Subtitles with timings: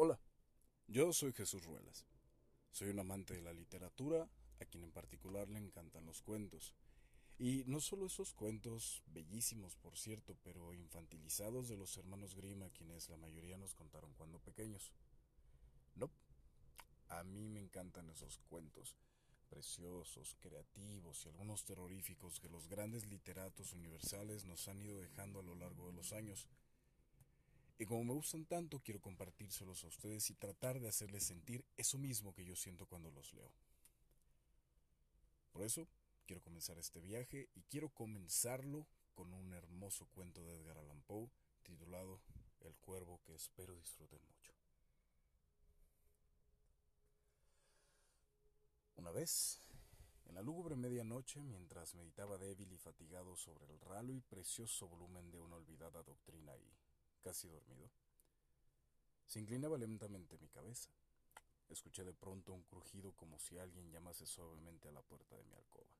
[0.00, 0.20] Hola,
[0.86, 2.06] yo soy Jesús Ruelas.
[2.70, 4.28] Soy un amante de la literatura,
[4.60, 6.72] a quien en particular le encantan los cuentos.
[7.36, 12.70] Y no solo esos cuentos, bellísimos por cierto, pero infantilizados de los hermanos Grimm a
[12.70, 14.92] quienes la mayoría nos contaron cuando pequeños.
[15.96, 16.12] No,
[17.08, 18.94] a mí me encantan esos cuentos,
[19.48, 25.42] preciosos, creativos y algunos terroríficos que los grandes literatos universales nos han ido dejando a
[25.42, 26.46] lo largo de los años.
[27.78, 31.96] Y como me gustan tanto, quiero compartírselos a ustedes y tratar de hacerles sentir eso
[31.96, 33.52] mismo que yo siento cuando los leo.
[35.52, 35.86] Por eso,
[36.26, 41.30] quiero comenzar este viaje y quiero comenzarlo con un hermoso cuento de Edgar Allan Poe
[41.62, 42.20] titulado
[42.60, 44.52] El cuervo que espero disfruten mucho.
[48.96, 49.60] Una vez,
[50.26, 55.30] en la lúgubre medianoche, mientras meditaba débil y fatigado sobre el ralo y precioso volumen
[55.30, 56.87] de una olvidada doctrina y
[57.22, 57.90] casi dormido.
[59.26, 60.90] Se inclinaba lentamente mi cabeza.
[61.68, 65.54] Escuché de pronto un crujido como si alguien llamase suavemente a la puerta de mi
[65.54, 65.90] alcoba.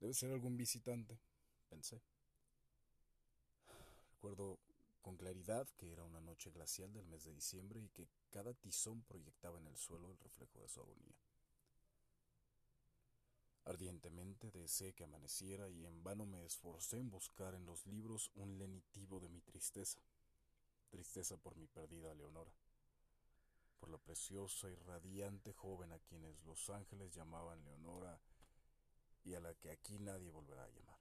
[0.00, 1.18] Debe ser algún visitante,
[1.68, 2.02] pensé.
[4.14, 4.58] Recuerdo
[5.00, 9.02] con claridad que era una noche glacial del mes de diciembre y que cada tizón
[9.02, 11.14] proyectaba en el suelo el reflejo de su agonía.
[13.66, 18.58] Ardientemente deseé que amaneciera y en vano me esforcé en buscar en los libros un
[18.58, 20.00] lenitivo de mi tristeza.
[20.90, 22.52] Tristeza por mi perdida Leonora,
[23.80, 28.20] por la preciosa y radiante joven a quienes los ángeles llamaban Leonora
[29.24, 30.98] y a la que aquí nadie volverá a llamar.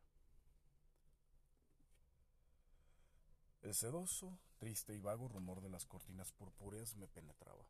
[3.61, 7.65] El sedoso, triste y vago rumor de las cortinas purpúreas me penetraba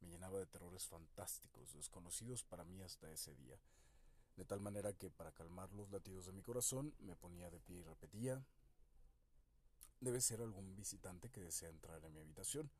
[0.00, 3.58] me llenaba de terrores fantásticos, desconocidos para mí hasta ese día,
[4.36, 7.78] de tal manera que para calmar los latidos de mi corazón me ponía de pie
[7.78, 8.44] y repetía,
[10.00, 12.70] debe ser algún visitante que desea entrar en mi habitación,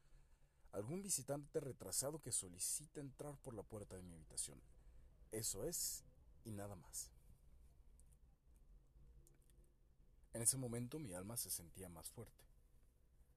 [0.72, 4.60] algún visitante retrasado que solicita entrar por la puerta de mi habitación.
[5.32, 6.04] Eso es
[6.44, 7.10] y nada más.
[10.32, 12.44] En ese momento mi alma se sentía más fuerte.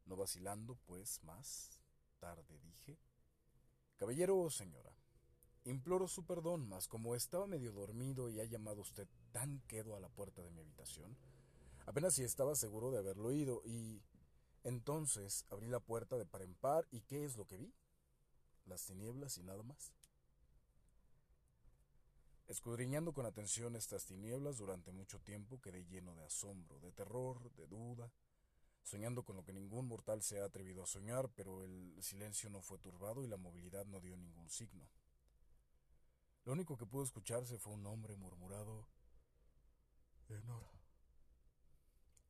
[0.05, 1.79] No vacilando, pues, más
[2.19, 3.00] tarde dije,
[4.01, 4.91] Caballero o señora,
[5.63, 10.00] imploro su perdón, mas como estaba medio dormido y ha llamado usted tan quedo a
[10.00, 11.16] la puerta de mi habitación,
[11.85, 14.01] apenas si estaba seguro de haberlo oído, y
[14.63, 17.72] entonces abrí la puerta de par en par, y ¿qué es lo que vi?
[18.66, 19.94] Las tinieblas y nada más.
[22.47, 27.67] Escudriñando con atención estas tinieblas durante mucho tiempo quedé lleno de asombro, de terror, de
[27.67, 28.11] duda,
[28.83, 32.61] soñando con lo que ningún mortal se ha atrevido a soñar, pero el silencio no
[32.61, 34.89] fue turbado y la movilidad no dio ningún signo.
[36.43, 38.87] Lo único que pudo escucharse fue un nombre murmurado
[40.27, 40.71] Leonora.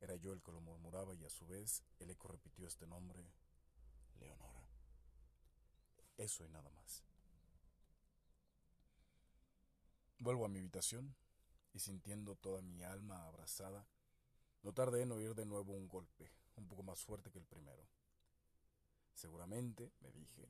[0.00, 3.24] Era yo el que lo murmuraba y a su vez el eco repitió este nombre,
[4.18, 4.66] Leonora.
[6.16, 7.04] Eso y nada más.
[10.18, 11.14] Vuelvo a mi habitación
[11.72, 13.86] y sintiendo toda mi alma abrazada,
[14.72, 17.86] no tardé en oír de nuevo un golpe, un poco más fuerte que el primero.
[19.12, 20.48] Seguramente, me dije,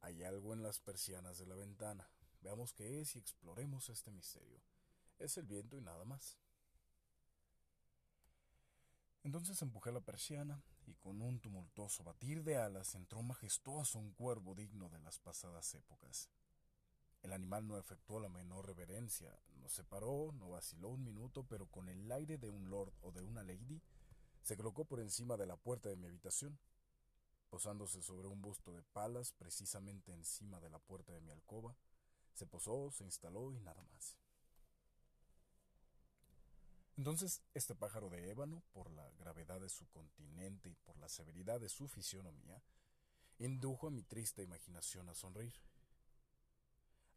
[0.00, 2.10] hay algo en las persianas de la ventana.
[2.40, 4.60] Veamos qué es y exploremos este misterio.
[5.20, 6.36] Es el viento y nada más.
[9.22, 14.56] Entonces empujé la persiana y con un tumultuoso batir de alas entró majestuoso un cuervo
[14.56, 16.28] digno de las pasadas épocas.
[17.22, 21.64] El animal no efectuó la menor reverencia, no se paró, no vaciló un minuto, pero
[21.64, 23.80] con el aire de un lord o de una lady
[24.42, 26.58] se colocó por encima de la puerta de mi habitación,
[27.48, 31.74] posándose sobre un busto de palas precisamente encima de la puerta de mi alcoba,
[32.34, 34.18] se posó, se instaló y nada más.
[36.98, 41.58] Entonces este pájaro de ébano, por la gravedad de su continente y por la severidad
[41.58, 42.62] de su fisionomía,
[43.38, 45.54] indujo a mi triste imaginación a sonreír.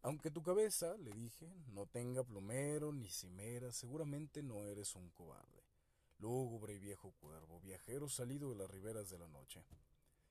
[0.01, 5.67] Aunque tu cabeza, le dije, no tenga plumero ni cimera, seguramente no eres un cobarde
[6.19, 9.63] lúgubre y viejo cuervo, viajero salido de las riberas de la noche.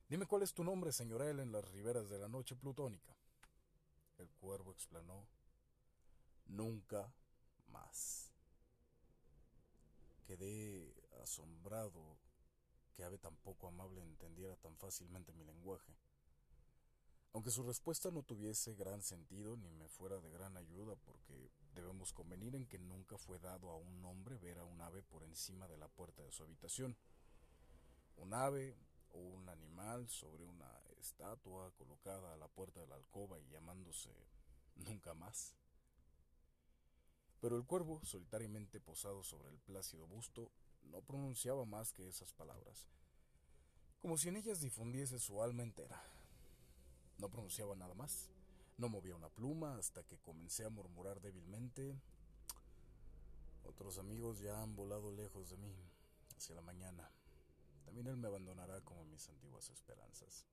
[0.09, 3.15] Dime cuál es tu nombre, señorel, en las riberas de la noche plutónica.
[4.17, 5.27] El cuervo explanó.
[6.45, 7.13] Nunca
[7.67, 8.31] más.
[10.25, 12.17] Quedé asombrado
[12.93, 15.93] que ave tan poco amable entendiera tan fácilmente mi lenguaje.
[17.37, 22.11] Aunque su respuesta no tuviese gran sentido ni me fuera de gran ayuda, porque debemos
[22.11, 25.67] convenir en que nunca fue dado a un hombre ver a un ave por encima
[25.67, 26.97] de la puerta de su habitación.
[28.15, 28.75] Un ave
[29.11, 34.09] o un animal sobre una estatua colocada a la puerta de la alcoba y llamándose
[34.73, 35.53] nunca más.
[37.39, 40.51] Pero el cuervo, solitariamente posado sobre el plácido busto,
[40.81, 42.87] no pronunciaba más que esas palabras,
[43.99, 46.16] como si en ellas difundiese su alma entera.
[47.17, 48.29] No pronunciaba nada más,
[48.77, 51.99] no movía una pluma hasta que comencé a murmurar débilmente.
[53.63, 55.75] Otros amigos ya han volado lejos de mí,
[56.37, 57.11] hacia la mañana.
[57.85, 60.45] También él me abandonará como mis antiguas esperanzas.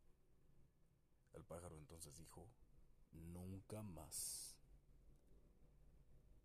[1.35, 2.49] El pájaro entonces dijo,
[3.13, 4.57] nunca más.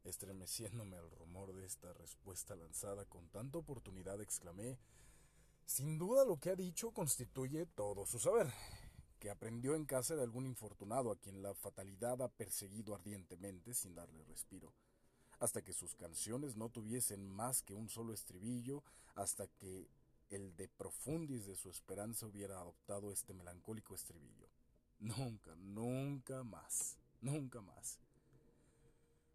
[0.03, 4.79] Estremeciéndome al rumor de esta respuesta lanzada con tanta oportunidad, exclamé,
[5.65, 8.51] sin duda lo que ha dicho constituye todo su saber,
[9.19, 13.93] que aprendió en casa de algún infortunado a quien la fatalidad ha perseguido ardientemente sin
[13.93, 14.73] darle respiro,
[15.39, 18.83] hasta que sus canciones no tuviesen más que un solo estribillo,
[19.15, 19.87] hasta que
[20.29, 24.47] el de profundis de su esperanza hubiera adoptado este melancólico estribillo.
[24.99, 27.99] Nunca, nunca más, nunca más.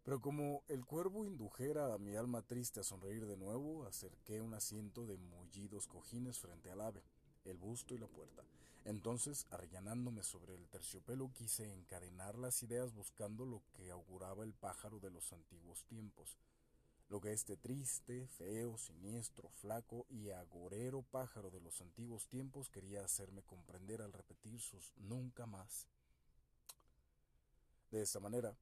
[0.03, 4.53] Pero como el cuervo indujera a mi alma triste a sonreír de nuevo, acerqué un
[4.53, 7.03] asiento de mullidos cojines frente al ave,
[7.45, 8.43] el busto y la puerta.
[8.85, 14.99] Entonces, arrellanándome sobre el terciopelo, quise encadenar las ideas buscando lo que auguraba el pájaro
[14.99, 16.37] de los antiguos tiempos,
[17.09, 23.03] lo que este triste, feo, siniestro, flaco y agorero pájaro de los antiguos tiempos quería
[23.03, 25.87] hacerme comprender al repetir sus nunca más.
[27.91, 28.55] De esta manera,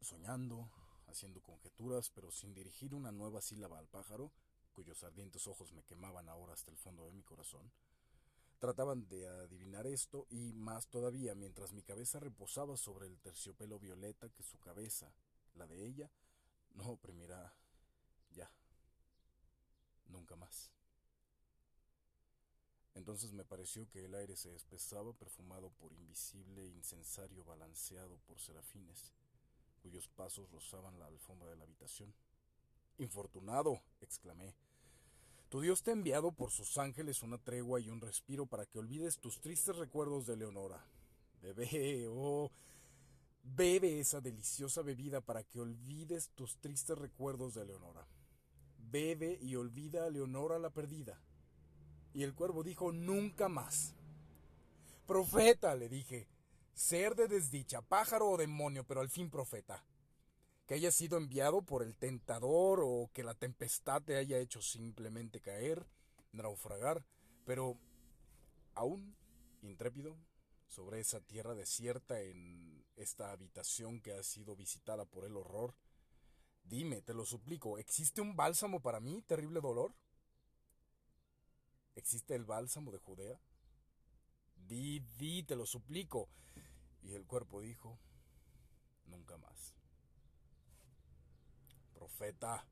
[0.00, 0.68] soñando,
[1.06, 4.30] haciendo conjeturas, pero sin dirigir una nueva sílaba al pájaro,
[4.80, 7.70] cuyos ardientes ojos me quemaban ahora hasta el fondo de mi corazón,
[8.58, 14.30] trataban de adivinar esto y más todavía mientras mi cabeza reposaba sobre el terciopelo violeta
[14.30, 15.12] que su cabeza,
[15.54, 16.10] la de ella,
[16.76, 17.52] no oprimirá
[18.30, 18.50] ya,
[20.06, 20.70] nunca más.
[22.94, 29.12] Entonces me pareció que el aire se espesaba perfumado por invisible incensario balanceado por serafines,
[29.82, 32.14] cuyos pasos rozaban la alfombra de la habitación.
[32.96, 34.54] Infortunado, exclamé.
[35.50, 38.78] Tu Dios te ha enviado por sus ángeles una tregua y un respiro para que
[38.78, 40.80] olvides tus tristes recuerdos de Leonora.
[41.42, 42.52] Bebé, oh,
[43.42, 48.06] Bebe esa deliciosa bebida para que olvides tus tristes recuerdos de Leonora.
[48.78, 51.20] Bebe y olvida a Leonora la perdida.
[52.14, 53.94] Y el cuervo dijo, nunca más.
[55.04, 56.28] Profeta, le dije,
[56.74, 59.82] ser de desdicha, pájaro o demonio, pero al fin profeta.
[60.70, 65.40] Que haya sido enviado por el tentador o que la tempestad te haya hecho simplemente
[65.40, 65.84] caer,
[66.30, 67.04] naufragar,
[67.44, 67.76] pero
[68.74, 69.16] aún
[69.62, 70.16] intrépido
[70.68, 75.74] sobre esa tierra desierta en esta habitación que ha sido visitada por el horror.
[76.62, 79.92] Dime, te lo suplico, ¿existe un bálsamo para mí, terrible dolor?
[81.96, 83.40] ¿Existe el bálsamo de Judea?
[84.54, 86.28] Di, di, te lo suplico.
[87.02, 87.98] Y el cuerpo dijo,
[89.06, 89.79] nunca más.
[92.10, 92.66] Profeta,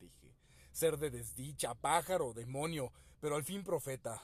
[0.00, 0.34] dije,
[0.72, 2.90] ser de desdicha, pájaro, demonio,
[3.20, 4.20] pero al fin profeta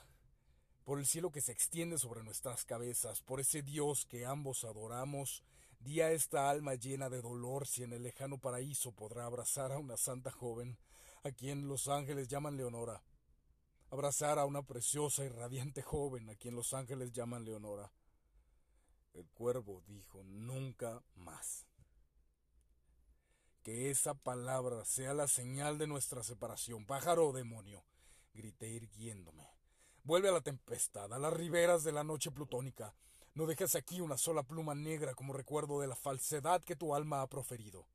[0.85, 5.45] por el cielo que se extiende sobre nuestras cabezas, por ese Dios que ambos adoramos,
[5.81, 9.79] di a esta alma llena de dolor si en el lejano paraíso podrá abrazar a
[9.79, 10.79] una santa joven,
[11.25, 13.03] a quien los ángeles llaman Leonora.
[13.91, 17.93] Abrazar a una preciosa y radiante joven, a quien los ángeles llaman Leonora.
[19.13, 21.68] El cuervo dijo nunca más.
[23.69, 27.85] Que esa palabra sea la señal de nuestra separación, pájaro o demonio,
[28.33, 29.47] grité irguiéndome.
[30.05, 32.95] Vuelve a la tempestad, a las riberas de la noche plutónica.
[33.35, 37.21] No dejes aquí una sola pluma negra como recuerdo de la falsedad que tu alma
[37.21, 37.87] ha proferido.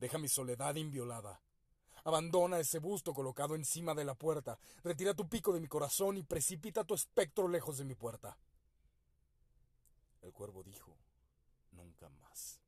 [0.00, 1.40] Deja mi soledad inviolada.
[2.02, 4.58] Abandona ese busto colocado encima de la puerta.
[4.82, 8.36] Retira tu pico de mi corazón y precipita tu espectro lejos de mi puerta.
[10.20, 10.96] El cuervo dijo,
[11.70, 12.58] nunca más.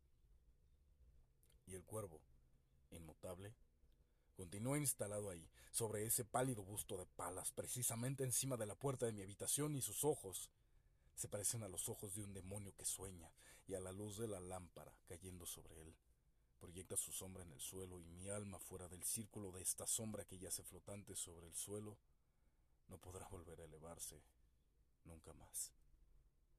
[1.67, 2.21] Y el cuervo,
[2.91, 3.55] inmutable,
[4.35, 9.13] continuó instalado ahí, sobre ese pálido busto de palas, precisamente encima de la puerta de
[9.13, 10.51] mi habitación, y sus ojos
[11.15, 13.33] se parecen a los ojos de un demonio que sueña,
[13.67, 15.95] y a la luz de la lámpara cayendo sobre él.
[16.59, 20.25] Proyecta su sombra en el suelo, y mi alma fuera del círculo de esta sombra
[20.25, 21.99] que yace flotante sobre el suelo,
[22.89, 24.23] no podrá volver a elevarse
[25.05, 25.73] nunca más.